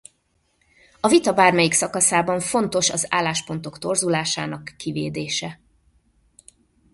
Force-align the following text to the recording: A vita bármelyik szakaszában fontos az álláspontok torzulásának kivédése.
A 0.99 1.07
vita 1.07 1.33
bármelyik 1.33 1.73
szakaszában 1.73 2.39
fontos 2.39 2.89
az 2.89 3.05
álláspontok 3.09 3.77
torzulásának 3.79 4.73
kivédése. 4.77 5.59